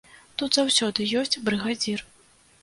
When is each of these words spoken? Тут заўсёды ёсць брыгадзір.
Тут 0.41 0.55
заўсёды 0.59 1.05
ёсць 1.19 1.39
брыгадзір. 1.51 2.05